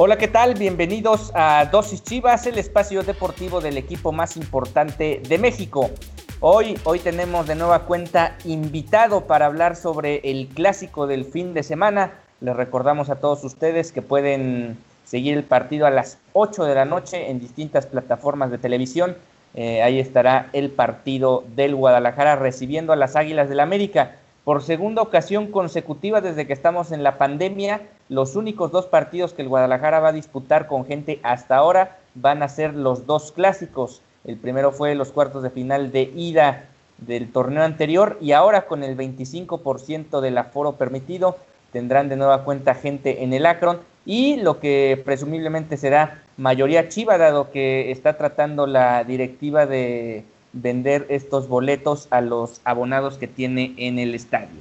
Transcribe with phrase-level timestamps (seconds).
[0.00, 0.54] Hola, ¿qué tal?
[0.54, 5.90] Bienvenidos a Dosis Chivas, el espacio deportivo del equipo más importante de México.
[6.40, 11.64] Hoy, hoy tenemos de nueva cuenta invitado para hablar sobre el clásico del fin de
[11.64, 12.12] semana.
[12.40, 16.84] Les recordamos a todos ustedes que pueden seguir el partido a las 8 de la
[16.84, 19.16] noche en distintas plataformas de televisión.
[19.54, 24.14] Eh, ahí estará el partido del Guadalajara recibiendo a las Águilas del América.
[24.44, 29.42] Por segunda ocasión consecutiva desde que estamos en la pandemia, los únicos dos partidos que
[29.42, 34.02] el Guadalajara va a disputar con gente hasta ahora van a ser los dos clásicos.
[34.28, 36.66] El primero fue los cuartos de final de ida
[36.98, 41.38] del torneo anterior y ahora con el 25% del aforo permitido
[41.72, 47.16] tendrán de nueva cuenta gente en el Akron y lo que presumiblemente será mayoría chiva
[47.16, 53.72] dado que está tratando la directiva de vender estos boletos a los abonados que tiene
[53.78, 54.60] en el estadio.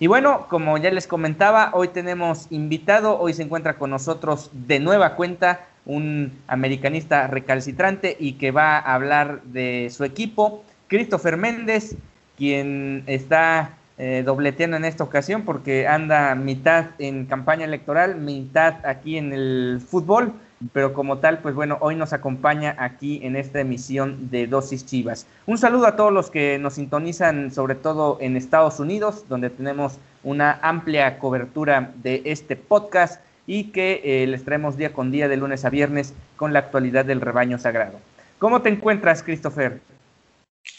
[0.00, 4.80] Y bueno, como ya les comentaba, hoy tenemos invitado, hoy se encuentra con nosotros de
[4.80, 11.96] nueva cuenta un americanista recalcitrante y que va a hablar de su equipo, Christopher Méndez,
[12.36, 19.16] quien está eh, dobleteando en esta ocasión porque anda mitad en campaña electoral, mitad aquí
[19.16, 20.34] en el fútbol,
[20.72, 25.26] pero como tal, pues bueno, hoy nos acompaña aquí en esta emisión de Dosis Chivas.
[25.46, 29.98] Un saludo a todos los que nos sintonizan, sobre todo en Estados Unidos, donde tenemos
[30.24, 35.36] una amplia cobertura de este podcast y que eh, les traemos día con día de
[35.36, 38.00] lunes a viernes con la actualidad del rebaño sagrado.
[38.38, 39.80] ¿Cómo te encuentras, Christopher?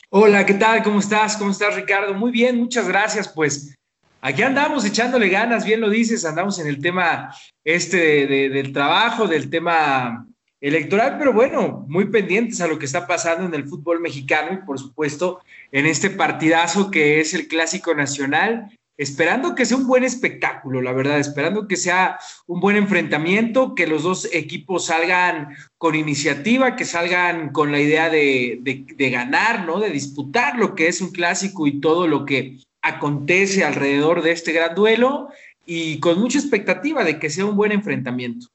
[0.09, 0.83] Hola, ¿qué tal?
[0.83, 1.38] ¿Cómo estás?
[1.38, 2.13] ¿Cómo estás, Ricardo?
[2.13, 3.28] Muy bien, muchas gracias.
[3.28, 3.75] Pues
[4.22, 7.33] aquí andamos echándole ganas, bien lo dices, andamos en el tema
[7.63, 10.25] este del trabajo, del tema
[10.59, 14.66] electoral, pero bueno, muy pendientes a lo que está pasando en el fútbol mexicano y
[14.66, 15.41] por supuesto
[15.72, 20.91] en este partidazo que es el Clásico Nacional esperando que sea un buen espectáculo, la
[20.91, 26.85] verdad, esperando que sea un buen enfrentamiento, que los dos equipos salgan con iniciativa, que
[26.85, 28.59] salgan con la idea de,
[28.97, 29.80] ganar, ¿no?
[29.80, 34.52] De disputar lo que es un clásico y todo lo que acontece alrededor de este
[34.52, 35.29] gran duelo
[35.66, 38.47] y con mucha expectativa de que sea un buen enfrentamiento.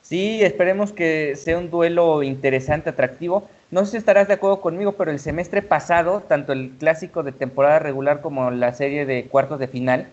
[0.00, 3.50] Sí, esperemos que sea un duelo interesante, atractivo.
[3.70, 7.32] No sé si estarás de acuerdo conmigo, pero el semestre pasado, tanto el clásico de
[7.32, 10.06] temporada regular como la serie de cuartos de final,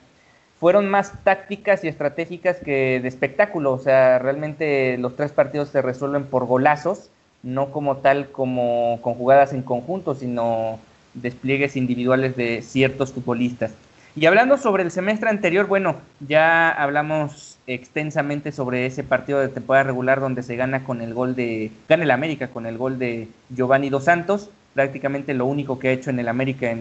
[0.59, 3.73] fueron más tácticas y estratégicas que de espectáculo.
[3.73, 7.09] O sea, realmente los tres partidos se resuelven por golazos,
[7.43, 10.79] no como tal como con jugadas en conjunto, sino
[11.13, 13.73] despliegues individuales de ciertos futbolistas.
[14.15, 15.97] Y hablando sobre el semestre anterior, bueno,
[16.27, 21.35] ya hablamos extensamente sobre ese partido de temporada regular donde se gana con el gol
[21.35, 25.89] de, gana el América con el gol de Giovanni Dos Santos, prácticamente lo único que
[25.89, 26.73] ha hecho en el América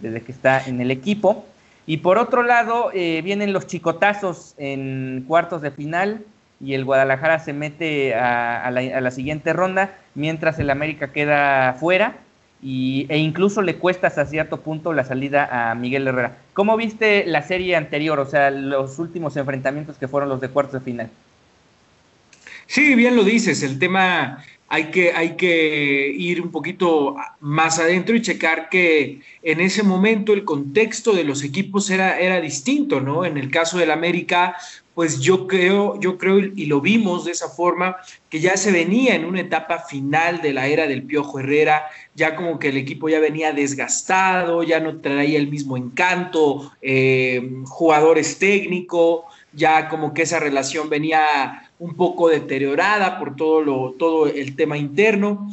[0.00, 1.46] desde que está en el equipo.
[1.86, 6.20] Y por otro lado, eh, vienen los chicotazos en cuartos de final
[6.60, 11.74] y el Guadalajara se mete a, la, a la siguiente ronda, mientras el América queda
[11.80, 12.16] fuera
[12.62, 16.38] y, e incluso le cuesta hasta cierto punto la salida a Miguel Herrera.
[16.54, 20.74] ¿Cómo viste la serie anterior, o sea, los últimos enfrentamientos que fueron los de cuartos
[20.74, 21.10] de final?
[22.66, 28.14] Sí, bien lo dices, el tema hay que, hay que ir un poquito más adentro
[28.14, 33.24] y checar que en ese momento el contexto de los equipos era, era distinto, ¿no?
[33.24, 34.56] En el caso del América,
[34.98, 37.98] pues yo creo, yo creo y lo vimos de esa forma,
[38.28, 41.84] que ya se venía en una etapa final de la era del Piojo Herrera,
[42.16, 47.48] ya como que el equipo ya venía desgastado, ya no traía el mismo encanto, eh,
[47.66, 49.22] jugadores técnicos,
[49.52, 54.76] ya como que esa relación venía un poco deteriorada por todo, lo, todo el tema
[54.78, 55.48] interno.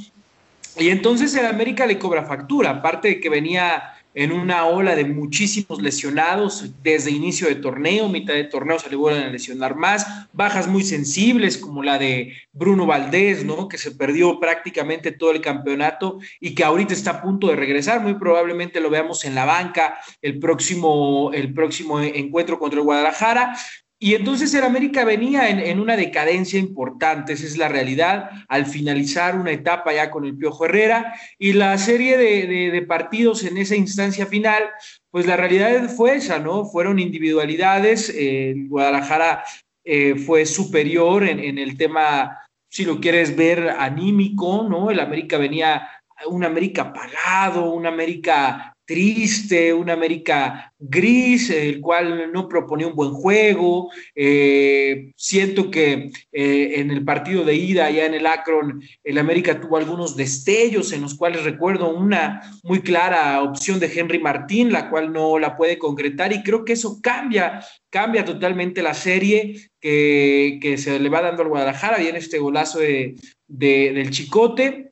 [0.75, 5.03] Y entonces el América le cobra factura, aparte de que venía en una ola de
[5.03, 10.07] muchísimos lesionados desde inicio de torneo, mitad de torneo se le vuelven a lesionar más,
[10.31, 13.67] bajas muy sensibles como la de Bruno Valdés, ¿no?
[13.67, 18.01] Que se perdió prácticamente todo el campeonato y que ahorita está a punto de regresar,
[18.01, 23.55] muy probablemente lo veamos en la banca el próximo, el próximo encuentro contra el Guadalajara.
[24.05, 29.35] Y entonces el América venía en, una decadencia importante, esa es la realidad, al finalizar
[29.35, 34.27] una etapa ya con el Piojo Herrera y la serie de, partidos en esa instancia
[34.27, 34.61] final,
[35.09, 36.65] pues la realidad fue esa, ¿no?
[36.65, 39.43] Fueron individualidades, el Guadalajara
[39.83, 42.37] eh, fue superior en, en el tema,
[42.69, 44.91] si lo quieres ver, anímico, ¿no?
[44.91, 45.89] El América venía
[46.27, 53.11] un América apagado, un América triste, un América gris, el cual no proponía un buen
[53.11, 53.91] juego.
[54.13, 59.59] Eh, siento que eh, en el partido de ida, allá en el Akron, el América
[59.59, 64.89] tuvo algunos destellos en los cuales recuerdo una muy clara opción de Henry Martín, la
[64.89, 70.75] cual no la puede concretar y creo que eso cambia, cambia totalmente la serie que,
[70.77, 71.97] se le va dando al Guadalajara.
[71.97, 73.15] Viene este golazo de,
[73.47, 74.91] del Chicote.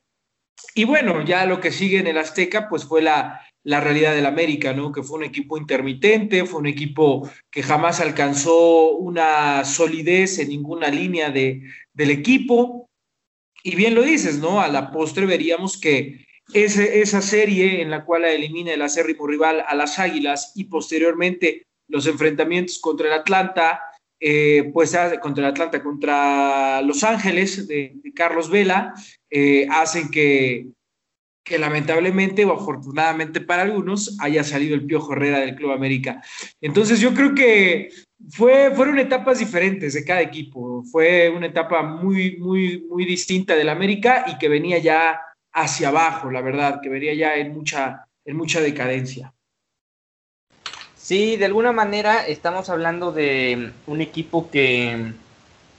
[0.76, 4.26] Y bueno, ya lo que sigue en el Azteca, pues fue la, la realidad del
[4.26, 4.92] América, ¿no?
[4.92, 10.88] Que fue un equipo intermitente, fue un equipo que jamás alcanzó una solidez en ninguna
[10.88, 11.62] línea de,
[11.92, 12.90] del equipo.
[13.62, 14.60] Y bien lo dices, ¿no?
[14.60, 19.64] A la postre veríamos que ese, esa serie en la cual elimina el acérrimo rival
[19.66, 23.80] a las Águilas y posteriormente los enfrentamientos contra el Atlanta,
[24.20, 28.94] eh, pues contra el Atlanta, contra Los Ángeles de, Carlos Vela,
[29.30, 30.66] eh, hacen que
[31.44, 36.22] que lamentablemente o afortunadamente para algunos haya salido el Piojo Herrera del Club América.
[36.60, 37.90] Entonces yo creo que
[38.30, 40.82] fue, fueron etapas diferentes de cada equipo.
[40.90, 45.20] Fue una etapa muy, muy, muy distinta del América y que venía ya
[45.52, 49.34] hacia abajo, la verdad, que venía ya en mucha, en mucha decadencia.
[50.96, 55.12] Sí, de alguna manera estamos hablando de un equipo que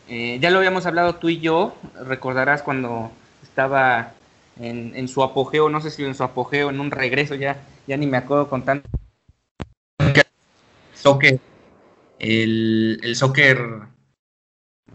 [0.08, 1.76] eh, ya lo habíamos hablado tú y yo,
[2.06, 4.14] recordarás cuando estaba
[4.60, 7.58] en, su apogeo, no sé si en su apogeo, en un regreso, ya,
[7.88, 8.90] ya ni me acuerdo con tanto.
[10.94, 11.40] Soccer,
[12.20, 13.60] el, el soccer.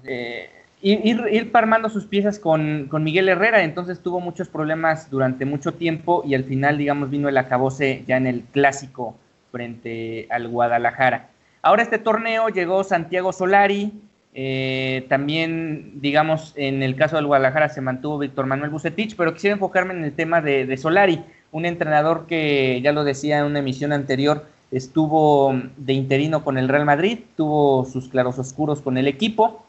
[0.05, 0.51] Eh,
[0.83, 5.75] ir, ir, parmando sus piezas con, con, Miguel Herrera, entonces tuvo muchos problemas durante mucho
[5.75, 9.17] tiempo y al final, digamos, vino el acabose ya en el clásico
[9.53, 11.31] frente al Guadalajara.
[11.63, 13.93] Ahora este torneo llegó Santiago Solari,
[14.33, 19.55] eh, también, digamos, en el caso del Guadalajara se mantuvo Víctor Manuel Bucetich, pero quisiera
[19.55, 23.93] enfocarme en el tema de, Solari, un entrenador que, ya lo decía en una emisión
[23.93, 29.65] anterior, estuvo de interino con el Real Madrid, tuvo sus claros oscuros con el equipo,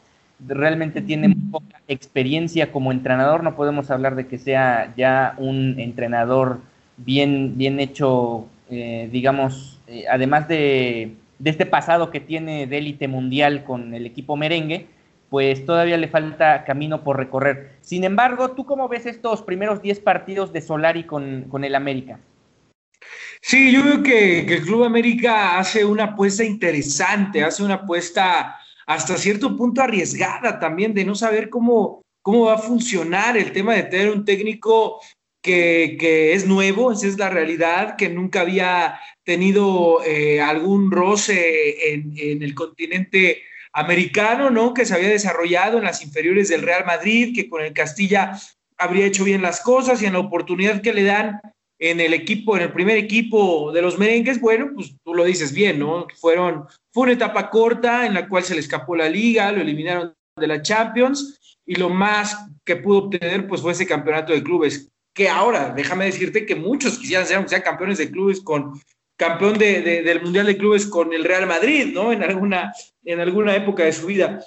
[0.46, 6.60] realmente tiene poca experiencia como entrenador, no podemos hablar de que sea ya un entrenador
[6.98, 13.08] bien, bien hecho, eh, digamos, eh, además de de este pasado que tiene de élite
[13.08, 14.86] mundial con el equipo merengue,
[15.28, 17.72] pues todavía le falta camino por recorrer.
[17.80, 22.20] Sin embargo, ¿tú cómo ves estos primeros 10 partidos de Solari con, con el América?
[23.40, 28.56] Sí, yo veo que, el Club América hace una apuesta interesante, hace una apuesta
[28.86, 33.74] hasta cierto punto arriesgada también de no saber cómo, cómo va a funcionar el tema
[33.74, 35.00] de tener un técnico
[35.42, 42.42] que, es nuevo, esa es la realidad, que nunca había tenido eh, algún roce en,
[42.42, 43.42] el continente
[43.72, 44.72] americano, ¿no?
[44.72, 48.38] Que se había desarrollado en las inferiores del Real Madrid, que con el Castilla
[48.78, 51.40] habría hecho bien las cosas y en la oportunidad que le dan
[51.78, 55.52] en el equipo, en el primer equipo de los merengues, bueno, pues tú lo dices
[55.52, 56.06] bien, ¿no?
[56.20, 60.14] Fueron, fue una etapa corta en la cual se le escapó la liga, lo eliminaron
[60.36, 64.91] de la Champions y lo más que pudo obtener pues fue ese campeonato de clubes
[65.14, 68.80] que ahora, déjame decirte que muchos quisieran ser, sean campeones de clubes con
[69.16, 72.12] campeón de, del Mundial de Clubes con el Real Madrid, ¿no?
[72.12, 72.72] En alguna,
[73.04, 74.40] en alguna época de su vida.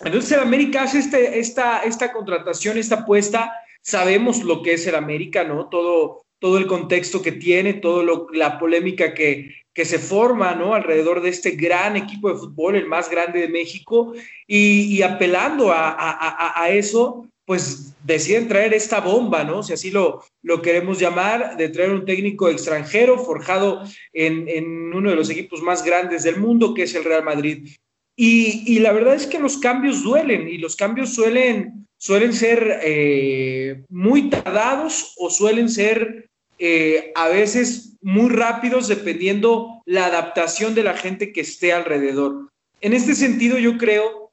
[0.00, 4.94] Entonces el América hace este, esta, esta contratación, esta apuesta, sabemos lo que es el
[4.94, 5.68] América, ¿no?
[5.68, 10.74] Todo, todo el contexto que tiene, toda la polémica que, que se forma, ¿no?
[10.74, 14.14] Alrededor de este gran equipo de fútbol, el más grande de México,
[14.46, 19.62] y, apelando a, a, a, eso, pues deciden traer esta bomba, ¿no?
[19.62, 25.16] Si así lo, lo queremos llamar, de traer un técnico extranjero forjado en, uno de
[25.16, 27.68] los equipos más grandes del mundo, que es el Real Madrid.
[28.16, 33.84] Y, la verdad es que los cambios duelen y los cambios suelen, suelen ser eh,
[33.88, 40.94] muy tardados o suelen ser eh, a veces muy rápidos dependiendo la adaptación de la
[40.94, 42.48] gente que esté alrededor.
[42.80, 44.32] En este sentido, yo creo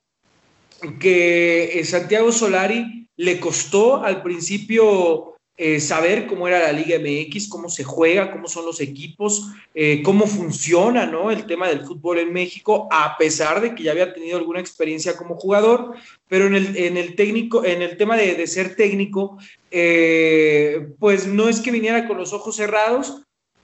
[0.99, 7.47] que eh, Santiago Solari le costó al principio eh, saber cómo era la Liga MX,
[7.47, 11.29] cómo se juega, cómo son los equipos, eh, cómo funciona ¿no?
[11.29, 15.15] el tema del fútbol en México, a pesar de que ya había tenido alguna experiencia
[15.15, 15.93] como jugador,
[16.27, 19.37] pero en el, en el técnico, en el tema de, de ser técnico,
[19.69, 23.21] eh, pues no es que viniera con los ojos cerrados,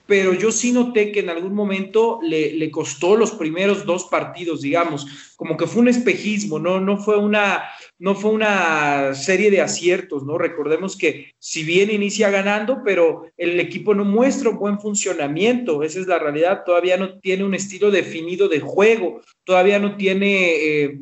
[0.10, 4.62] pero yo sí noté que en algún momento le, le, costó los primeros dos partidos,
[4.62, 6.80] digamos, como que fue un espejismo, ¿no?
[6.80, 7.64] No fue una,
[8.00, 10.40] no fue una serie de aciertos, ¿no?
[10.40, 16.00] Recordemos que si bien inicia ganando, pero el equipo no muestra un buen funcionamiento, esa
[16.00, 20.56] es la realidad, todavía no tiene un estilo definido de juego, todavía no tiene...
[20.56, 20.98] Eh,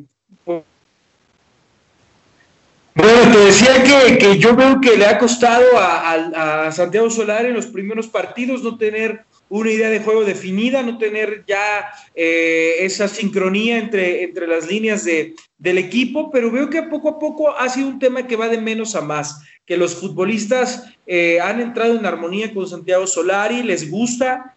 [2.94, 7.54] bueno, te decía que, que, yo veo que le ha costado a, Santiago Solar en
[7.54, 13.06] los primeros partidos no tener una idea de juego definida, no tener ya eh, esa
[13.06, 17.68] sincronía entre, entre las líneas de, del equipo, pero veo que poco a poco ha
[17.68, 21.94] sido un tema que va de menos a más, que los futbolistas eh, han entrado
[21.94, 24.56] en armonía con Santiago Solari, les gusta,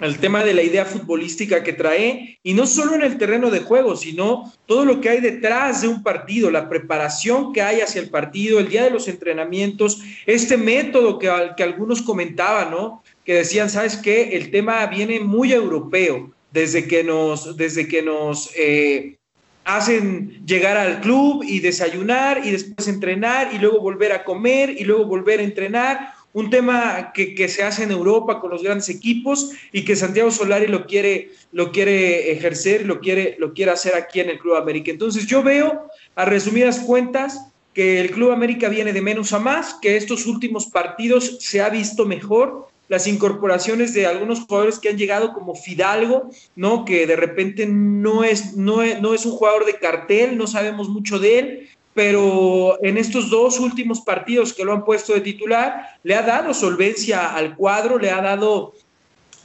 [0.00, 3.60] el tema de la idea futbolística que trae, y no solo en el terreno de
[3.60, 8.00] juego, sino todo lo que hay detrás de un partido, la preparación que hay hacia
[8.00, 13.02] el partido, el día de los entrenamientos, este método que, que algunos comentaban, ¿no?
[13.24, 14.36] Que decían, ¿sabes qué?
[14.36, 19.16] El tema viene muy europeo, desde que nos, desde que nos eh,
[19.64, 24.84] hacen llegar al club y desayunar y después entrenar y luego volver a comer y
[24.84, 29.52] luego volver a entrenar un tema que, se hace en Europa con los grandes equipos
[29.72, 34.20] y que Santiago Solari lo quiere, lo quiere ejercer, lo quiere, lo quiere hacer aquí
[34.20, 34.90] en el Club América.
[34.90, 37.40] Entonces yo veo, a resumidas cuentas,
[37.72, 41.70] que el Club América viene de menos a más, que estos últimos partidos se ha
[41.70, 46.84] visto mejor, las incorporaciones de algunos jugadores que han llegado como Fidalgo, ¿no?
[46.84, 50.90] Que de repente no es, no es, no es un jugador de cartel, no sabemos
[50.90, 55.98] mucho de él, pero en estos dos últimos partidos que lo han puesto de titular,
[56.02, 58.74] le ha dado solvencia al cuadro, le ha dado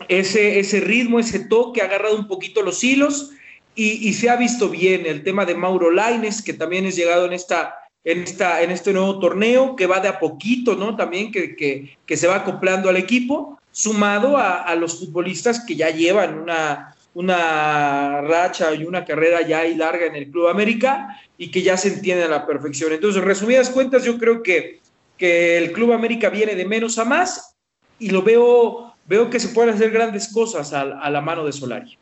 [0.10, 3.32] ese, ese ritmo, ese toque, ha agarrado un poquito los hilos
[3.74, 7.32] y, se ha visto bien el tema de Mauro Laines, que también es llegado en
[7.32, 10.98] esta en, esta, en este nuevo torneo, que va de a poquito, ¿no?
[10.98, 15.90] También que, que, que se va acoplando al equipo, sumado a, los futbolistas que ya
[15.90, 21.52] llevan una, una racha y una carrera ya y larga en el Club América y
[21.52, 22.94] que ya se entiende a la perfección.
[22.94, 24.80] Entonces, resumidas cuentas, yo creo que,
[25.18, 27.56] que el Club América viene de menos a más
[28.00, 31.52] y lo veo, veo que se pueden hacer grandes cosas a, a la mano de
[31.52, 31.98] Solari.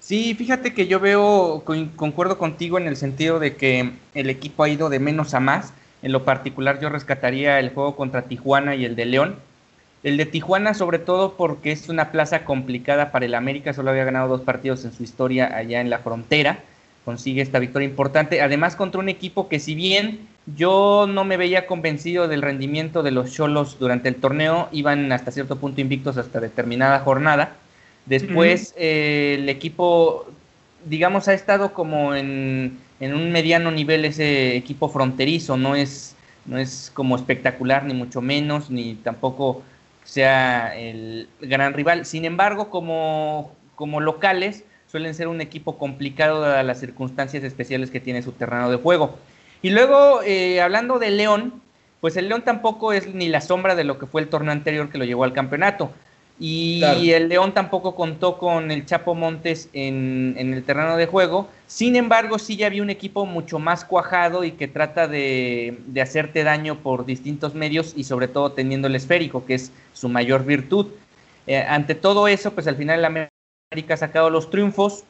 [0.00, 1.62] Sí, fíjate que yo veo,
[1.94, 5.72] concuerdo contigo en el sentido de que el equipo ha ido de menos a más.
[6.02, 9.36] En lo particular yo rescataría el juego contra Tijuana y el de León
[10.02, 14.04] el de Tijuana, sobre todo porque es una plaza complicada para el América, solo había
[14.04, 16.58] ganado dos partidos en su historia allá en la frontera,
[17.04, 21.66] consigue esta victoria importante, además contra un equipo que si bien yo no me veía
[21.66, 26.40] convencido del rendimiento de los Cholos durante el torneo, iban hasta cierto punto invictos hasta
[26.40, 27.54] determinada jornada,
[28.06, 28.82] después uh -huh.
[28.82, 30.26] eh, el equipo,
[30.84, 36.58] digamos, ha estado como en, en un mediano nivel ese equipo fronterizo, no es, no
[36.58, 39.62] es como espectacular ni mucho menos, ni tampoco
[40.04, 42.06] sea el gran rival.
[42.06, 48.00] Sin embargo, como, como locales, suelen ser un equipo complicado dadas las circunstancias especiales que
[48.00, 49.18] tiene su terreno de juego.
[49.62, 51.62] Y luego, eh, hablando de León,
[52.00, 54.90] pues el León tampoco es ni la sombra de lo que fue el torneo anterior
[54.90, 55.92] que lo llevó al campeonato.
[56.38, 57.00] Y claro.
[57.00, 61.48] el León tampoco contó con el Chapo Montes en, en, el terreno de juego.
[61.68, 66.02] Sin embargo, sí ya había un equipo mucho más cuajado y que trata de, de,
[66.02, 70.44] hacerte daño por distintos medios y sobre todo teniendo el esférico, que es su mayor
[70.44, 70.86] virtud.
[71.46, 75.04] Eh, ante todo eso, pues al final el América ha sacado los triunfos.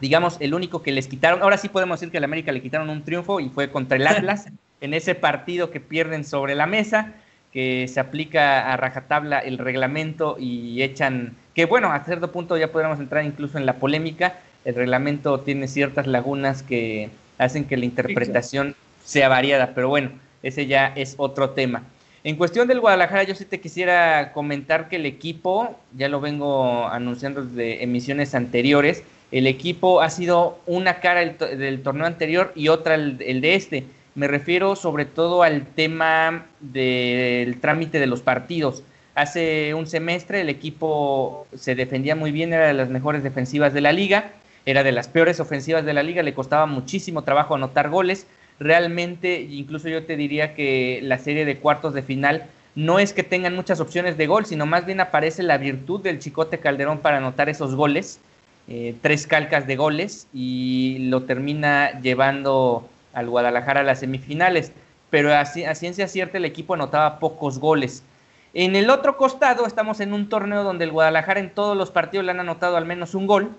[0.00, 2.88] Digamos, el único que les quitaron, ahora sí podemos decir que al América le quitaron
[2.88, 4.46] un triunfo y fue contra el Atlas
[4.80, 7.14] en ese partido que pierden sobre la mesa
[7.52, 12.70] que se aplica a rajatabla el reglamento y echan, que bueno, a cierto punto ya
[12.70, 17.86] podríamos entrar incluso en la polémica, el reglamento tiene ciertas lagunas que hacen que la
[17.86, 21.82] interpretación sea variada, pero bueno, ese ya es otro tema.
[22.22, 26.86] En cuestión del Guadalajara, yo sí te quisiera comentar que el equipo, ya lo vengo
[26.86, 32.68] anunciando desde emisiones anteriores, el equipo ha sido una cara del, del torneo anterior y
[32.68, 38.22] otra el, el de este me refiero sobre todo al tema del trámite de los
[38.22, 38.82] partidos.
[39.14, 43.80] Hace un semestre el equipo se defendía muy bien, era de las mejores defensivas de
[43.80, 44.32] la liga,
[44.66, 48.26] era de las peores ofensivas de la liga, le costaba muchísimo trabajo anotar goles.
[48.60, 53.22] Realmente, incluso yo te diría que la serie de cuartos de final no es que
[53.22, 57.16] tengan muchas opciones de gol, sino más bien aparece la virtud del Chicote Calderón para
[57.16, 58.20] anotar esos goles,
[58.68, 64.72] eh, tres calcas de goles, y lo termina llevando al Guadalajara a las semifinales.
[65.08, 68.04] pero a, a ciencia cierta el equipo anotaba pocos goles.
[68.52, 72.26] En el otro costado estamos en un torneo donde el Guadalajara en todos los partidos
[72.26, 73.50] le han anotado al menos un gol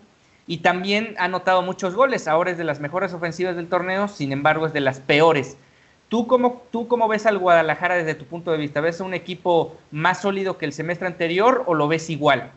[0.47, 2.27] y también ha anotado muchos goles.
[2.27, 5.57] Ahora es de las mejores ofensivas del torneo, sin embargo es de las peores.
[6.09, 8.81] ¿Tú cómo, ¿Tú cómo ves al Guadalajara desde tu punto de vista?
[8.81, 12.51] ¿Ves un equipo más sólido que el semestre anterior o lo ves igual?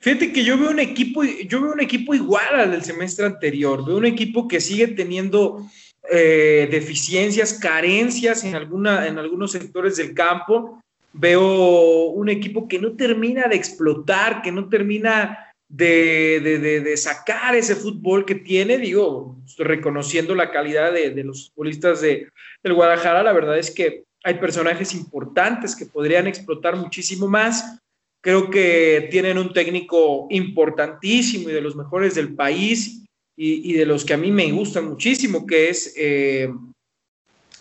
[0.00, 3.84] Fíjate que yo veo un equipo, yo veo un equipo igual al del semestre anterior.
[3.84, 5.66] Veo un equipo que sigue teniendo
[6.08, 10.80] eh, deficiencias, carencias en, alguna, en algunos sectores del campo.
[11.12, 18.24] Veo un equipo que no termina de explotar, que no termina de, sacar ese fútbol
[18.24, 22.28] que tiene, digo, reconociendo la calidad de, los futbolistas de,
[22.62, 27.78] del Guadalajara, la verdad es que hay personajes importantes que podrían explotar muchísimo más.
[28.20, 33.04] Creo que tienen un técnico importantísimo y de los mejores del país
[33.36, 36.52] y, de los que a mí me gustan muchísimo, que es eh,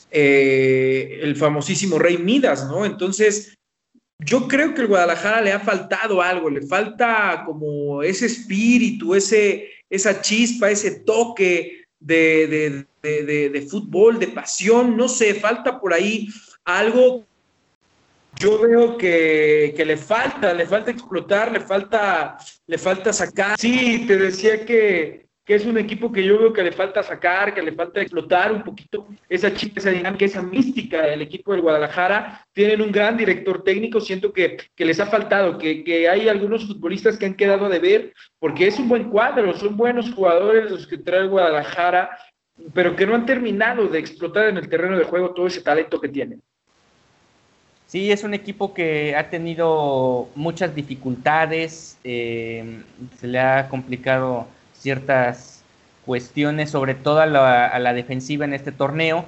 [0.09, 2.83] eh, el famosísimo Rey Midas, ¿no?
[2.83, 3.56] Entonces,
[4.19, 9.69] yo creo que el Guadalajara le ha faltado algo, le falta como ese espíritu, ese,
[9.89, 16.27] esa chispa, ese toque de, de, fútbol, de pasión, no sé, falta por ahí
[16.65, 17.25] algo.
[18.39, 23.59] Yo veo que, que, le falta, le falta explotar, le falta, le falta sacar.
[23.59, 27.53] Sí, te decía que, que es un equipo que yo veo que le falta sacar,
[27.53, 31.61] que le falta explotar un poquito esa chica, esa dinámica, esa mística del equipo del
[31.61, 32.45] Guadalajara.
[32.51, 37.27] Tienen un gran director técnico, siento que, les ha faltado, que, hay algunos futbolistas que
[37.27, 41.21] han quedado de ver, porque es un buen cuadro, son buenos jugadores los que trae
[41.21, 42.09] el Guadalajara,
[42.73, 46.01] pero que no han terminado de explotar en el terreno de juego todo ese talento
[46.01, 46.41] que tienen.
[47.85, 52.81] Sí, es un equipo que ha tenido muchas dificultades, eh,
[53.17, 54.49] se le ha complicado
[54.79, 55.57] ciertas
[56.05, 59.25] cuestiones, sobre todo a la, defensiva en este torneo.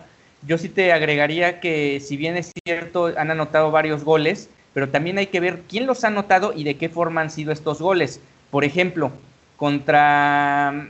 [0.48, 5.18] Yo sí te agregaría que si bien es cierto, han anotado varios goles, pero también
[5.18, 8.22] hay que ver quién los ha anotado y de qué forma han sido estos goles.
[8.50, 9.12] Por ejemplo,
[9.58, 10.90] contra,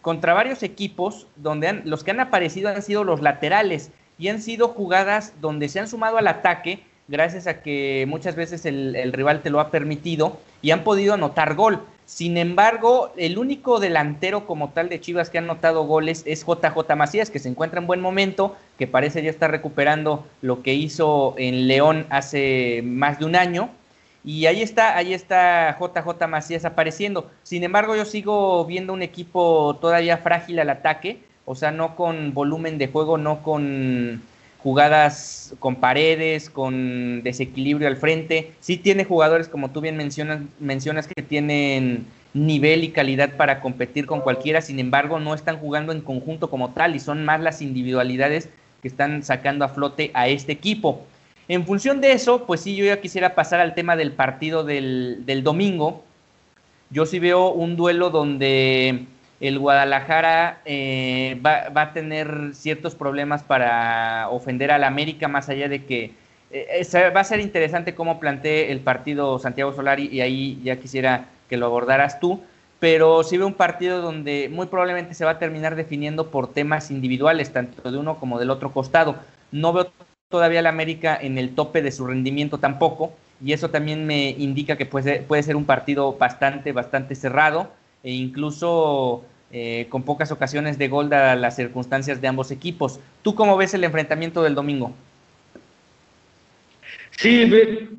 [0.00, 4.68] contra varios equipos donde los que han aparecido han sido los laterales y han sido
[4.68, 9.50] jugadas donde se han sumado al ataque gracias a que muchas veces el rival te
[9.50, 11.82] lo ha permitido y han podido anotar gol.
[12.06, 16.94] Sin embargo, el único delantero como tal de Chivas que ha anotado goles es JJ
[16.96, 21.34] Macías, que se encuentra en buen momento, que parece ya estar recuperando lo que hizo
[21.36, 23.70] en León hace más de un año.
[24.24, 27.28] Y ahí está, ahí está JJ Macías apareciendo.
[27.42, 32.34] Sin embargo, yo sigo viendo un equipo todavía frágil al ataque, o sea, no con
[32.34, 34.22] volumen de juego, no con
[34.66, 38.50] jugadas con paredes, con desequilibrio al frente.
[38.58, 44.06] Sí tiene jugadores, como tú bien mencionas, mencionas que tienen nivel y calidad para competir
[44.06, 47.62] con cualquiera, sin embargo no están jugando en conjunto como tal y son más las
[47.62, 48.48] individualidades
[48.82, 51.06] que están sacando a flote a este equipo.
[51.46, 55.22] En función de eso, pues sí, yo ya quisiera pasar al tema del partido del,
[55.26, 56.02] del domingo.
[56.90, 59.06] Yo sí veo un duelo donde
[59.40, 65.84] el Guadalajara eh, va, a tener ciertos problemas para ofender al América, más allá de
[65.84, 66.12] que
[66.50, 71.26] eh, va a ser interesante cómo plantee el partido Santiago Solari y ahí ya quisiera
[71.50, 72.42] que lo abordaras tú,
[72.78, 76.90] pero sí veo un partido donde muy probablemente se va a terminar definiendo por temas
[76.90, 79.16] individuales, tanto de uno como del otro costado.
[79.52, 79.92] No veo
[80.28, 83.12] todavía al América en el tope de su rendimiento tampoco,
[83.44, 87.70] y eso también me indica que puede, puede ser un partido bastante, bastante cerrado
[88.06, 93.00] e incluso eh, con pocas ocasiones de gol a las circunstancias de ambos equipos.
[93.22, 94.94] ¿Tú cómo ves el enfrentamiento del domingo?
[97.10, 97.50] Sí,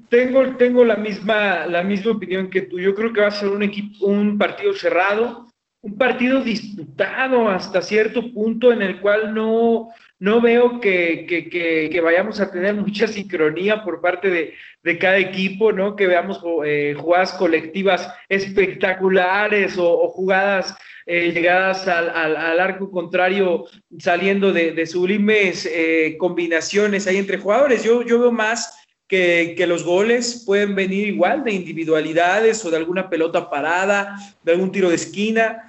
[0.07, 2.79] tengo, tengo la, misma, la misma opinión que tú.
[2.79, 5.47] Yo creo que va a ser un, equipo, un partido cerrado,
[5.81, 12.39] un partido disputado hasta cierto punto en el cual no, no veo que, que, vayamos
[12.39, 14.53] a tener mucha sincronía por parte de,
[14.83, 15.95] de cada equipo, ¿no?
[15.95, 20.75] Que veamos eh, jugadas colectivas espectaculares o, jugadas
[21.05, 23.65] eh, llegadas al, al, arco contrario
[23.97, 27.83] saliendo de, de sublimes eh, combinaciones ahí entre jugadores.
[27.83, 28.77] Yo, yo veo más
[29.07, 34.51] que, que, los goles pueden venir igual de individualidades o de alguna pelota parada, de
[34.51, 35.66] algún tiro de esquina.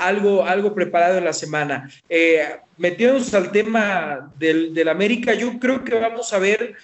[0.00, 1.90] Algo, algo preparado en la semana.
[2.08, 2.42] Eh,
[2.78, 6.74] metiéndonos al tema del, del, América, yo creo que vamos a ver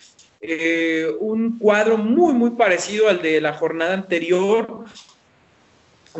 [0.40, 4.84] eh, un cuadro muy, muy parecido al de la jornada anterior.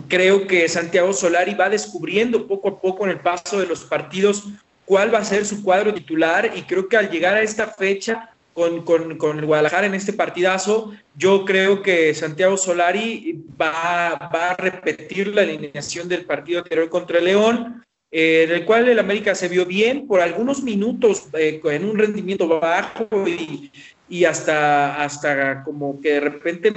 [0.09, 4.45] Creo que Santiago Solari va descubriendo poco a poco en el paso de los partidos
[4.85, 8.31] cuál va a ser su cuadro titular y creo que al llegar a esta fecha
[8.59, 14.51] con, con, con el Guadalajara en este partidazo, yo creo que Santiago Solari va, va
[14.51, 18.99] a repetir la alineación del partido anterior contra el León, eh, en el cual el
[18.99, 23.71] América se vio bien por algunos minutos eh, en un rendimiento bajo y,
[24.09, 26.73] y, hasta, hasta como que de repente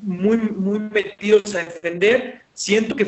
[0.00, 2.40] muy, muy metidos a defender.
[2.54, 3.04] Siento que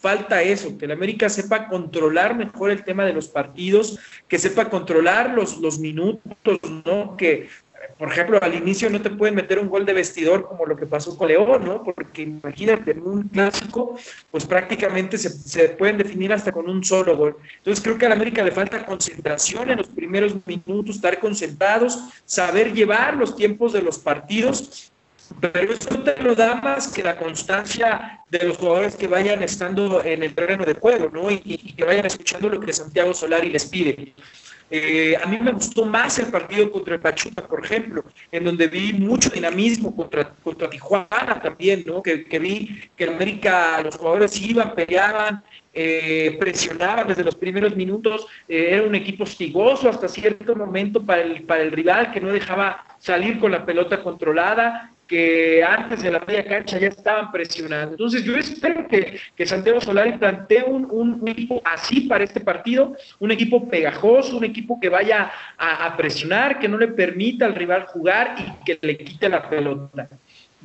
[0.00, 4.70] falta eso, que el América sepa controlar mejor el tema de los partidos, que sepa
[4.70, 7.16] controlar los, los minutos, ¿no?
[7.16, 7.48] Que
[7.96, 10.86] por ejemplo, al inicio no te pueden meter un gol de vestidor como lo que
[10.86, 11.82] pasó con León, ¿no?
[11.82, 13.98] Porque imagínate, en un clásico,
[14.30, 17.36] pues prácticamente se, pueden definir hasta con un solo gol.
[17.58, 21.98] Entonces creo que a la América le falta concentración en los primeros minutos, estar concentrados,
[22.24, 24.92] saber llevar los tiempos de los partidos
[25.40, 30.02] pero eso te lo da más que la constancia de los jugadores que vayan estando
[30.04, 31.30] en el terreno de juego, ¿no?
[31.30, 34.14] Y, y, que vayan escuchando lo que Santiago Solari les pide.
[34.70, 38.68] Eh, a mí me gustó más el partido contra el Pachuca, por ejemplo, en donde
[38.68, 42.02] vi mucho dinamismo contra, contra Tijuana también, ¿no?
[42.02, 48.26] Que, vi que en América los jugadores iban, peleaban, eh, presionaban desde los primeros minutos,
[48.48, 52.32] eh, era un equipo hostigoso hasta cierto momento para el, para el rival que no
[52.32, 57.92] dejaba salir con la pelota controlada que antes de la media cancha ya estaban presionando.
[57.92, 62.94] Entonces yo espero que, que Santiago Solari plantee un, un, equipo así para este partido,
[63.18, 67.86] un equipo pegajoso, un equipo que vaya a, presionar, que no le permita al rival
[67.86, 70.08] jugar y que le quite la pelota.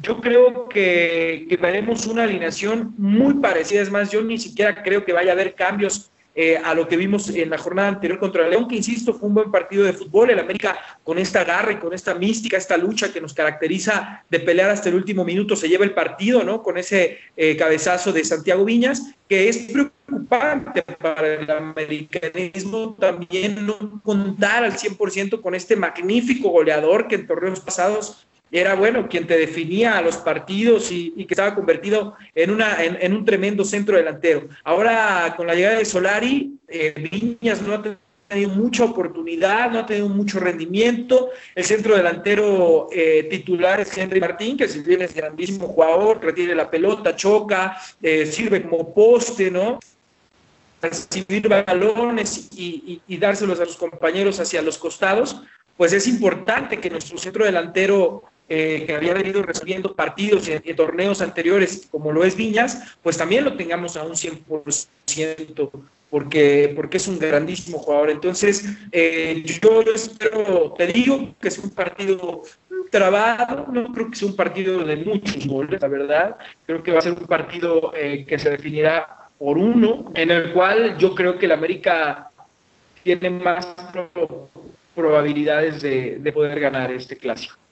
[0.02, 5.06] Yo creo que, que veremos una alineación muy parecida, es más, yo ni siquiera creo
[5.06, 8.44] que vaya a haber cambios eh, a lo que vimos en la jornada anterior contra
[8.44, 10.32] el León, que insisto, fue un buen partido de fútbol.
[10.32, 14.40] El América, con esta garra y con esta mística, esta lucha que nos caracteriza de
[14.40, 16.64] pelear hasta el último minuto, se lleva el partido, ¿no?
[16.64, 24.02] Con ese eh, cabezazo de Santiago Viñas, que es preocupante para el americanismo también no
[24.02, 29.36] contar al 100% con este magnífico goleador que en torneos pasados era bueno quien te
[29.36, 34.48] definía a los partidos y, que estaba convertido en, una, en, un tremendo centro delantero.
[34.64, 37.82] Ahora, con la llegada de Solari, eh, Viñas no ha
[38.28, 41.32] tenido mucha oportunidad, no ha tenido mucho rendimiento.
[41.56, 46.54] El centro delantero eh, titular es Henry Martín, que si bien es grandísimo jugador, retiene
[46.54, 49.80] la pelota, choca, eh, sirve como poste, ¿no?
[50.80, 55.42] recibir balones y, y, dárselos a sus compañeros hacia los costados,
[55.78, 61.22] pues es importante que nuestro centro delantero eh, que había venido resolviendo partidos en, torneos
[61.22, 65.72] anteriores, como lo es Viñas, pues también lo tengamos a un 100%,
[66.10, 68.10] porque, porque es un grandísimo jugador.
[68.10, 72.44] Entonces, eh, yo espero, te digo que es un partido
[72.92, 76.38] trabado, no creo que sea un partido de muchos goles, la verdad.
[76.66, 80.54] Creo que va a ser un partido eh, que se definirá por uno, en el
[80.54, 82.30] cual yo creo que el América
[83.04, 83.74] tiene más
[84.94, 87.63] probabilidades de, de poder ganar este clásico.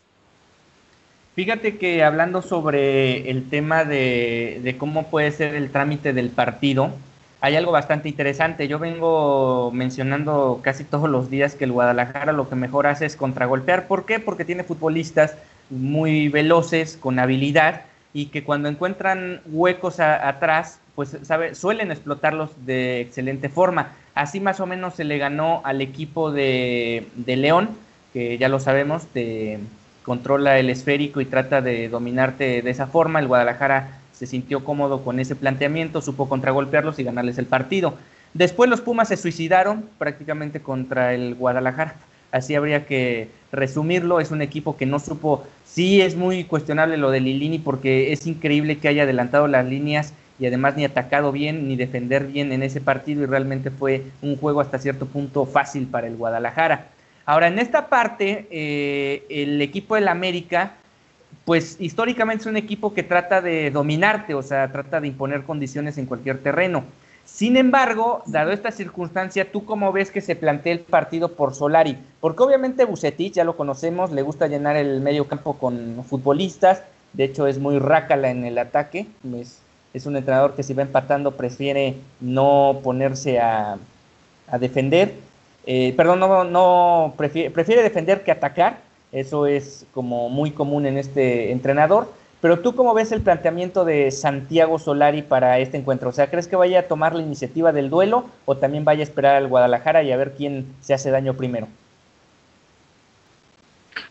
[1.33, 6.91] Fíjate que hablando sobre el tema de, cómo puede ser el trámite del partido,
[7.39, 8.67] hay algo bastante interesante.
[8.67, 13.15] Yo vengo mencionando casi todos los días que el Guadalajara lo que mejor hace es
[13.15, 13.87] contragolpear.
[13.87, 14.19] ¿Por qué?
[14.19, 15.37] Porque tiene futbolistas
[15.69, 22.99] muy veloces, con habilidad, y que cuando encuentran huecos atrás, pues sabe, suelen explotarlos de
[22.99, 23.93] excelente forma.
[24.15, 27.69] Así más o menos se le ganó al equipo de, de León,
[28.11, 29.59] que ya lo sabemos, de
[30.03, 33.19] controla el esférico y trata de dominarte de esa forma.
[33.19, 37.95] El Guadalajara se sintió cómodo con ese planteamiento, supo contragolpearlos y ganarles el partido.
[38.33, 41.95] Después los Pumas se suicidaron prácticamente contra el Guadalajara.
[42.31, 44.19] Así habría que resumirlo.
[44.19, 45.43] Es un equipo que no supo.
[45.65, 50.13] Sí, es muy cuestionable lo de Lilini porque es increíble que haya adelantado las líneas
[50.39, 54.37] y además ni atacado bien ni defender bien en ese partido y realmente fue un
[54.37, 56.87] juego hasta cierto punto fácil para el Guadalajara.
[57.25, 60.73] Ahora, en esta parte, eh, el equipo del América,
[61.45, 65.97] pues históricamente es un equipo que trata de dominarte, o sea, trata de imponer condiciones
[65.97, 66.83] en cualquier terreno.
[67.25, 71.97] Sin embargo, dado esta circunstancia, ¿tú cómo ves que se plantea el partido por Solari?
[72.19, 77.25] Porque obviamente Bucetich, ya lo conocemos, le gusta llenar el medio campo con futbolistas, de
[77.25, 79.59] hecho es muy rácala en el ataque, es,
[79.93, 83.77] es un entrenador que si va empatando prefiere no ponerse a,
[84.47, 85.13] a defender
[85.65, 86.19] eh, perdón,
[86.51, 88.79] no, prefiere, defender que atacar,
[89.11, 94.09] eso es como muy común en este entrenador, pero tú cómo ves el planteamiento de
[94.11, 97.89] Santiago Solari para este encuentro, o sea, ¿crees que vaya a tomar la iniciativa del
[97.89, 101.35] duelo o también vaya a esperar al Guadalajara y a ver quién se hace daño
[101.35, 101.67] primero?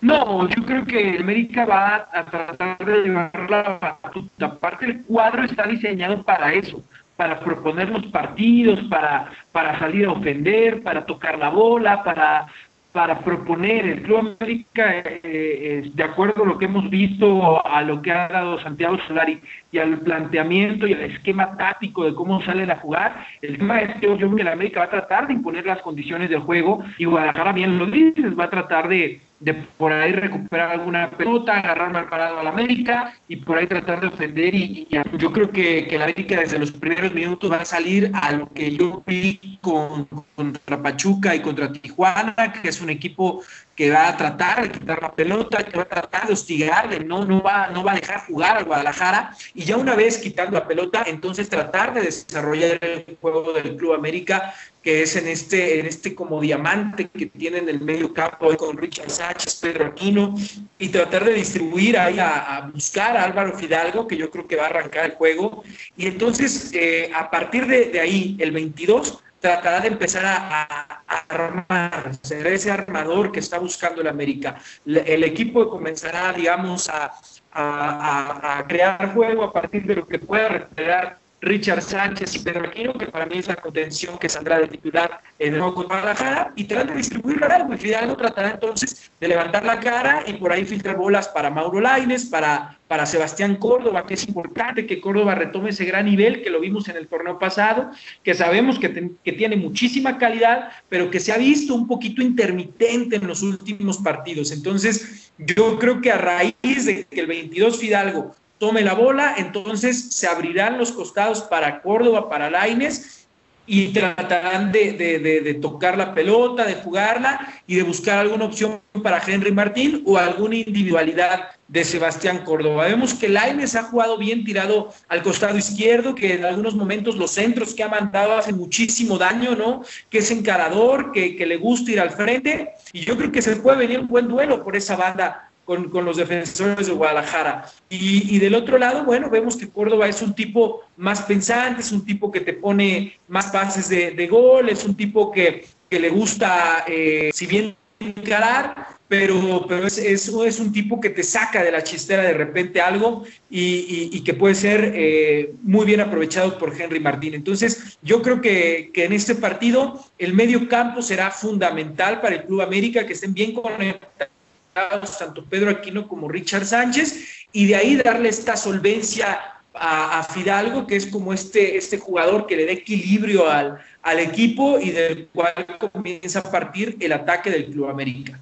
[0.01, 4.47] No, yo creo que América va a tratar de llevar la batuta.
[4.47, 6.83] Aparte, el cuadro está diseñado para eso,
[7.21, 12.47] para proponernos partidos, para, para salir a ofender, para tocar la bola, para,
[12.93, 13.85] para proponer.
[13.85, 18.27] El Club América, eh, de acuerdo a lo que hemos visto, a lo que ha
[18.27, 19.39] dado Santiago Solari
[19.71, 23.97] y al planteamiento y al esquema táctico de cómo salen a jugar, el tema es
[23.97, 27.53] que yo el América va a tratar de imponer las condiciones del juego y Guadalajara,
[27.53, 32.09] bien lo dices, va a tratar de de por ahí recuperar alguna pelota, agarrar mal
[32.11, 36.05] parado al América y por ahí tratar de ofender y, yo creo que, que, la
[36.05, 40.05] América desde los primeros minutos va a salir a lo que yo vi con,
[40.37, 43.43] contra Pachuca y contra Tijuana, que es un equipo
[43.75, 47.25] que va a tratar de quitar la pelota, que va a tratar de hostigarle, no,
[47.25, 50.69] no, va, no va a dejar jugar al Guadalajara y ya una vez quitando la
[50.69, 55.87] pelota, entonces tratar de desarrollar el juego del Club América que es en este, en
[55.87, 60.35] este como diamante que tiene en el medio campo con Richard Sánchez, Pedro Aquino,
[60.79, 64.65] y tratar de distribuir ahí a, buscar a Álvaro Fidalgo, que yo creo que va
[64.65, 65.63] a arrancar el juego.
[65.97, 72.47] Y entonces, eh, a partir de, ahí, el 22, tratará de empezar a, armar, ser
[72.47, 74.57] ese armador que está buscando el América.
[74.87, 77.13] El equipo comenzará, digamos, a,
[77.53, 82.93] a, crear juego a partir de lo que pueda recuperar Richard Sánchez y Pedro Aquino,
[82.95, 86.65] que para mí es la contención que saldrá de titular en el nuevo Guadalajara, y
[86.65, 87.75] tratan de distribuirlo a algo.
[87.75, 91.81] Y Fidalgo tratará entonces de levantar la cara y por ahí filtrar bolas para Mauro
[91.81, 96.51] Laines, para, para Sebastián Córdoba, que es importante que Córdoba retome ese gran nivel que
[96.51, 97.91] lo vimos en el torneo pasado,
[98.23, 103.17] que sabemos que, que tiene muchísima calidad, pero que se ha visto un poquito intermitente
[103.17, 104.53] en los últimos partidos.
[104.53, 110.15] Entonces, yo creo que a raíz de que el 22 Fidalgo tome la bola, entonces
[110.15, 113.27] se abrirán los costados para Córdoba, para Laines
[113.67, 119.51] y tratarán de, tocar la pelota, de jugarla y de buscar alguna opción para Henry
[119.51, 122.87] Martín o alguna individualidad de Sebastián Córdoba.
[122.87, 127.31] Vemos que Laines ha jugado bien tirado al costado izquierdo, que en algunos momentos los
[127.31, 129.85] centros que ha mandado hacen muchísimo daño, ¿no?
[130.11, 133.57] Que es encarador, que, que le gusta ir al frente y yo creo que se
[133.57, 137.71] puede venir un buen duelo por esa banda con, los defensores de Guadalajara.
[137.89, 142.05] Y, del otro lado, bueno, vemos que Córdoba es un tipo más pensante, es un
[142.05, 147.31] tipo que te pone más pases de, gol, es un tipo que, le gusta, eh,
[147.33, 152.23] si bien encarar, pero, pero es, es, un tipo que te saca de la chistera
[152.23, 157.35] de repente algo y, que puede ser eh, muy bien aprovechado por Henry Martín.
[157.35, 162.45] Entonces, yo creo que, que, en este partido el medio campo será fundamental para el
[162.45, 164.40] Club América, que estén bien conectados
[164.73, 169.39] tanto Pedro Aquino como Richard Sánchez, y de ahí darle esta solvencia
[169.75, 174.79] a, Fidalgo, que es como este, este jugador que le da equilibrio al, al equipo
[174.79, 175.55] y del cual
[175.93, 178.39] comienza a partir el ataque del Club América.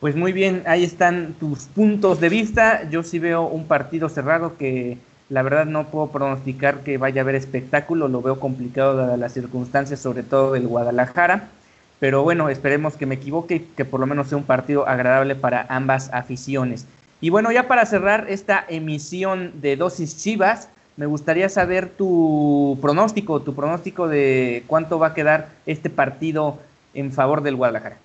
[0.00, 2.88] Pues muy bien, ahí están tus puntos de vista.
[2.88, 4.96] Yo sí veo un partido cerrado que
[5.28, 9.34] la verdad no puedo pronosticar que vaya a haber espectáculo, lo veo complicado dadas las
[9.34, 11.48] circunstancias, sobre todo del Guadalajara.
[12.00, 15.36] Pero bueno, esperemos que me equivoque y que por lo menos sea un partido agradable
[15.36, 16.88] para ambas aficiones.
[17.20, 23.42] Y bueno, ya para cerrar esta emisión de Dosis Chivas, me gustaría saber tu pronóstico,
[23.42, 26.58] tu pronóstico de cuánto va a quedar este partido
[26.94, 27.98] en favor del Guadalajara.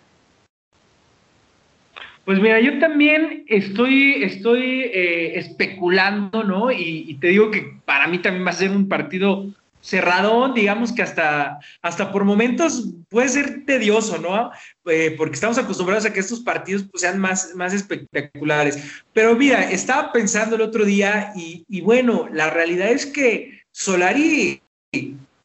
[2.25, 6.71] Pues mira, yo también estoy, estoy eh, especulando, ¿no?
[6.71, 9.45] y, te digo que para mí también va a ser un partido
[9.85, 14.51] cerradón, digamos que hasta, hasta por momentos puede ser tedioso, ¿no?
[14.85, 18.83] Eh, porque estamos acostumbrados a que estos partidos pues, sean más, más espectaculares.
[19.13, 24.59] Pero mira, estaba pensando el otro día y, y bueno, la realidad es que Solari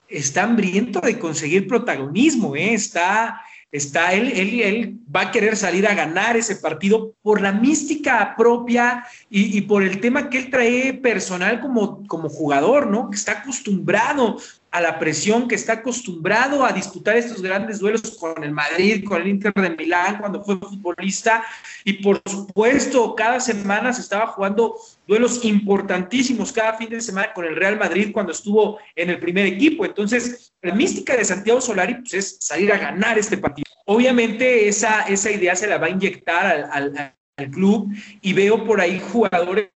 [0.08, 2.72] está hambriento de conseguir protagonismo, ¿eh?
[2.72, 3.42] está,
[3.72, 8.34] está él, él, él, va a querer salir a ganar ese partido por la mística
[8.36, 13.10] propia y, por el tema que él trae personal como, como jugador, ¿no?
[13.10, 14.38] Que está acostumbrado
[14.70, 19.20] a la presión, que está acostumbrado a disputar estos grandes duelos con el Madrid, con
[19.20, 21.42] el Inter de Milán cuando fue futbolista
[21.84, 24.76] y por supuesto cada semana se estaba jugando
[25.08, 29.46] duelos importantísimos cada fin de semana con el Real Madrid cuando estuvo en el primer
[29.46, 29.84] equipo.
[29.84, 33.64] Entonces, la mística de Santiago Solari pues, es salir a ganar este partido.
[33.86, 38.80] Obviamente esa, esa idea se la va a inyectar al, al club y veo por
[38.80, 39.70] ahí jugadores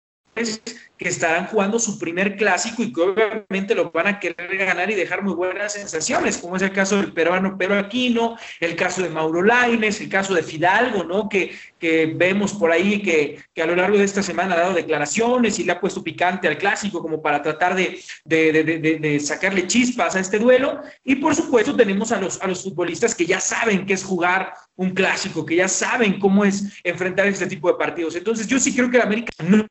[1.02, 4.94] que estarán jugando su primer clásico y que obviamente lo van a querer ganar y
[4.94, 9.10] dejar muy buenas sensaciones, como es el caso del peruano Pedro Aquino, el caso de
[9.10, 11.28] Mauro Laines, el caso de Fidalgo, ¿no?
[11.28, 14.74] Que, que vemos por ahí que, que, a lo largo de esta semana ha dado
[14.76, 19.20] declaraciones y le ha puesto picante al clásico como para tratar de, de, de, de
[19.20, 20.82] sacarle chispas a este duelo.
[21.04, 24.54] Y por supuesto tenemos a los, a los futbolistas que ya saben qué es jugar
[24.76, 28.16] un clásico, que ya saben cómo es enfrentar este tipo de partidos.
[28.16, 29.66] Entonces yo sí creo que el América no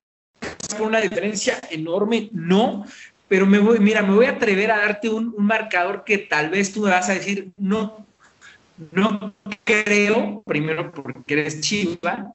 [0.83, 2.85] una diferencia enorme, no,
[3.29, 6.73] pero me voy, mira, me voy a atrever a darte un, marcador que tal vez
[6.73, 8.07] tú me vas a decir, no,
[8.93, 12.33] no creo, primero porque eres chiva,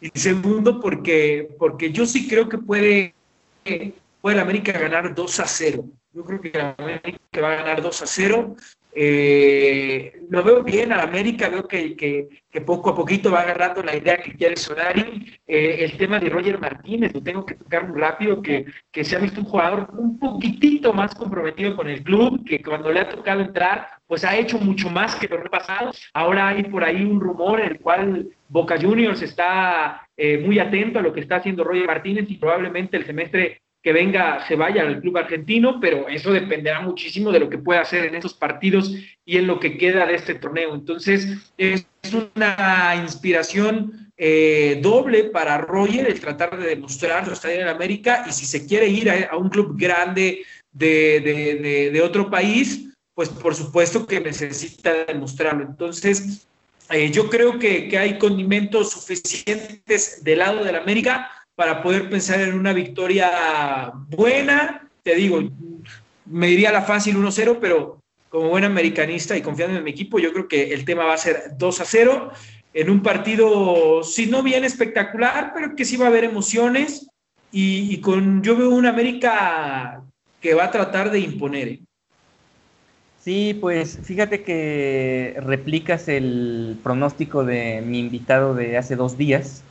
[0.00, 3.14] y segundo porque, porque yo sí creo que puede,
[4.20, 5.84] puede América ganar 2 a 0.
[6.12, 8.56] Yo creo que América va a ganar 2 a 0.
[8.96, 13.96] Eh, lo veo bien a América, veo que, que, poco a poquito va agarrando la
[13.96, 15.38] idea que quiere Solari.
[15.46, 19.16] Eh, el tema de Roger Martínez, lo tengo que tocar muy rápido, que, que se
[19.16, 23.08] ha visto un jugador un poquitito más comprometido con el club, que cuando le ha
[23.08, 25.90] tocado entrar, pues ha hecho mucho más que lo pasado.
[26.12, 31.00] Ahora hay por ahí un rumor en el cual Boca Juniors está eh, muy atento
[31.00, 34.80] a lo que está haciendo Roger Martínez y probablemente el semestre que venga, se vaya
[34.80, 38.96] al club argentino, pero eso dependerá muchísimo de lo que pueda hacer en estos partidos
[39.26, 40.74] y en lo que queda de este torneo.
[40.74, 41.84] Entonces, es
[42.34, 48.46] una inspiración eh, doble para Roger el tratar de demostrar su en América y si
[48.46, 55.04] se quiere ir a, un club grande de, otro país, pues por supuesto que necesita
[55.04, 55.62] demostrarlo.
[55.62, 56.46] Entonces,
[56.88, 62.10] eh, yo creo que, que hay condimentos suficientes del lado de la América para poder
[62.10, 64.88] pensar en una victoria buena.
[65.02, 65.42] Te digo,
[66.26, 70.32] me diría la fácil 1-0, pero como buen americanista y confiando en mi equipo, yo
[70.32, 72.32] creo que el tema va a ser 2 0
[72.72, 77.06] en un partido, si no bien espectacular, pero que sí va a haber emociones
[77.52, 80.02] y, con yo veo una América
[80.40, 81.68] que va a tratar de imponer.
[81.68, 81.80] ¿eh?
[83.20, 89.62] Sí, pues fíjate que replicas el pronóstico de mi invitado de hace dos días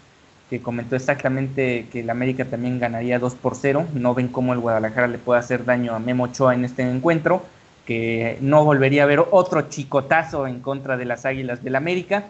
[0.53, 3.87] que comentó exactamente que el América también ganaría 2 por 0.
[3.95, 7.41] No ven cómo el Guadalajara le puede hacer daño a Memo Ochoa en este encuentro,
[7.87, 12.25] que no volvería a haber otro chicotazo en contra de las Águilas del América.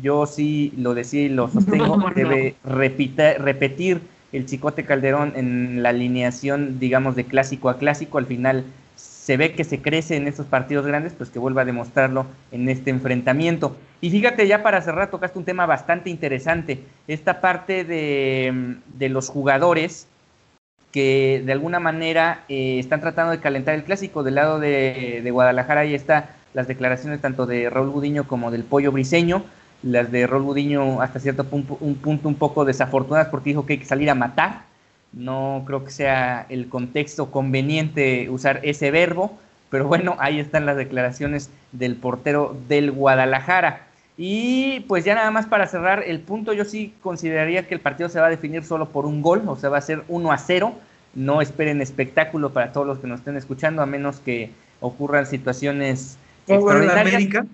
[0.00, 6.78] Yo sí lo decía y lo sostengo, debe repetir el Chicote Calderón en la alineación,
[6.78, 8.18] digamos, de clásico a clásico.
[8.18, 8.62] Al final
[9.24, 12.68] se ve que se crece en estos partidos grandes, pues que vuelva a demostrarlo en
[12.68, 13.74] este enfrentamiento.
[14.02, 20.06] Y fíjate, ya para cerrar, tocaste un tema bastante interesante, esta parte de, los jugadores
[20.92, 24.24] que de alguna manera eh, están tratando de calentar el clásico.
[24.24, 28.92] Del lado de, Guadalajara ahí está las declaraciones tanto de Raúl Gudiño como del Pollo
[28.92, 29.42] Briseño,
[29.82, 33.72] las de Raúl Gudiño hasta cierto punto un, punto un poco desafortunadas porque dijo que
[33.72, 34.73] hay que salir a matar
[35.16, 39.38] no creo que sea el contexto conveniente usar ese verbo,
[39.70, 43.86] pero bueno, ahí están las declaraciones del portero del Guadalajara.
[44.16, 48.08] Y pues ya nada más para cerrar el punto, yo sí consideraría que el partido
[48.08, 50.38] se va a definir solo por un gol, o sea, va a ser 1 a
[50.38, 50.72] 0.
[51.14, 54.50] No esperen espectáculo para todos los que nos estén escuchando, a menos que
[54.80, 57.14] ocurran situaciones extraordinarias.
[57.14, 57.46] América?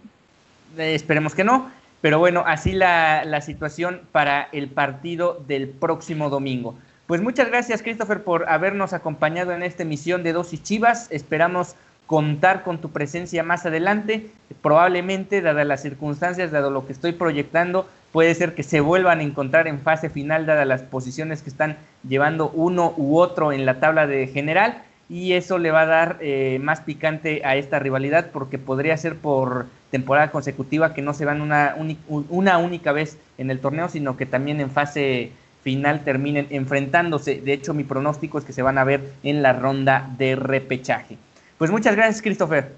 [0.77, 1.70] Eh, esperemos que no.
[2.01, 6.75] Pero bueno, así la, la situación para el partido del próximo domingo.
[7.11, 11.09] Pues muchas gracias, Christopher, por habernos acompañado en esta emisión de Dosis Chivas.
[11.11, 11.75] Esperamos
[12.07, 14.31] contar con tu presencia más adelante.
[14.62, 19.25] Probablemente, dadas las circunstancias, dado lo que estoy proyectando, puede ser que se vuelvan a
[19.25, 23.81] encontrar en fase final, dadas las posiciones que están llevando uno u otro en la
[23.81, 24.81] tabla de general.
[25.09, 29.16] Y eso le va a dar eh, más picante a esta rivalidad, porque podría ser
[29.16, 31.75] por temporada consecutiva que no se van una,
[32.07, 37.40] una única vez en el torneo, sino que también en fase final terminen enfrentándose.
[37.40, 41.16] De hecho, mi pronóstico es que se van a ver en la ronda de repechaje.
[41.59, 42.73] Pues muchas gracias, Christopher.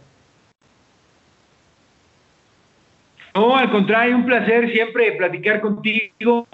[3.35, 6.47] No, al contrario, un placer siempre platicar contigo.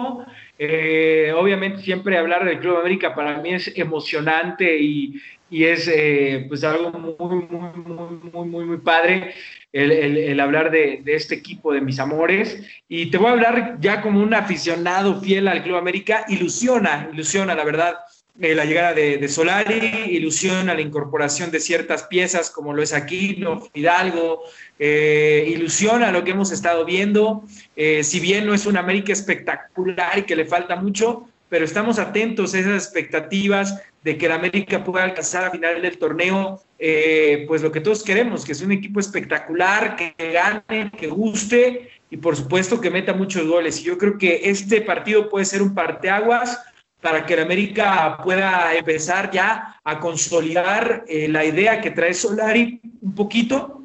[0.59, 6.45] Eh, obviamente siempre hablar del Club América para mí es emocionante y, y es eh,
[6.49, 9.35] pues algo muy, muy, muy, muy, muy, muy padre
[9.73, 12.63] el, hablar de, este equipo de mis amores.
[12.89, 16.25] Y te voy a hablar ya como un aficionado fiel al Club América.
[16.29, 17.95] Ilusiona, ilusiona, la verdad,
[18.41, 23.69] eh, la llegada de, Solari, ilusiona la incorporación de ciertas piezas como lo es Aquino,
[23.75, 24.43] Hidalgo,
[24.79, 27.43] eh, ilusiona lo que hemos estado viendo.
[27.75, 32.55] si bien no es un América espectacular y que le falta mucho, pero estamos atentos
[32.55, 37.63] a esas expectativas de que el América pueda alcanzar a final del torneo, eh, pues
[37.63, 42.37] lo que todos queremos, que es un equipo espectacular, que gane, que guste y por
[42.37, 43.81] supuesto que meta muchos goles.
[43.81, 46.61] Y yo creo que este partido puede ser un parteaguas
[47.01, 52.81] para que el América pueda empezar ya a consolidar eh, la idea que trae Solari
[53.01, 53.83] un poquito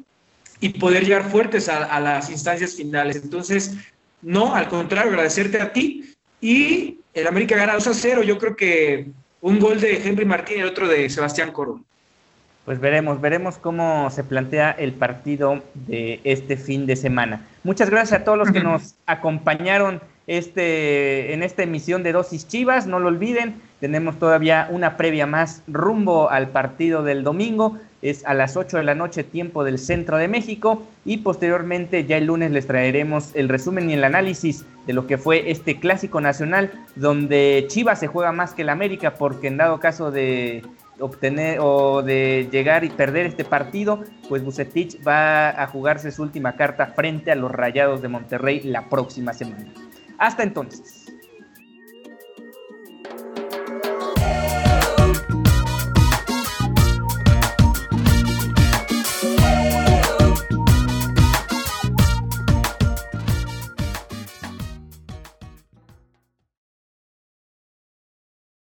[0.60, 3.16] y poder llegar fuertes a las instancias finales.
[3.16, 3.74] Entonces,
[4.22, 6.13] no, al contrario, agradecerte a ti
[6.44, 8.22] y el América gana 2 a 0.
[8.22, 9.06] Yo creo que
[9.40, 11.80] un gol de Henry Martín y el otro de Sebastián Coro.
[12.66, 17.46] Pues veremos, veremos cómo se plantea el partido de este fin de semana.
[17.62, 22.86] Muchas gracias a todos los que nos acompañaron este, en esta emisión de Dosis Chivas.
[22.86, 27.78] No lo olviden, tenemos todavía una previa más rumbo al partido del domingo.
[28.02, 32.18] es a las 8 de la noche tiempo del centro de México y posteriormente ya
[32.18, 36.20] el lunes les traeremos el resumen y el análisis de lo que fue este clásico
[36.20, 40.62] nacional donde Chivas se juega más que el América porque en dado caso de
[41.00, 46.54] obtener o de llegar y perder este partido, pues Bucetich va a jugarse su última
[46.56, 49.72] carta frente a los Rayados de Monterrey la próxima semana.
[50.18, 51.03] Hasta entonces.